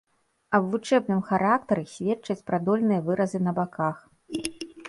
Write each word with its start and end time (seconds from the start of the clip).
Аб 0.57 0.63
вучэбным 0.71 1.19
характары 1.27 1.83
сведчаць 1.93 2.45
прадольныя 2.49 3.01
выразы 3.11 3.45
на 3.49 3.55
баках. 3.61 3.97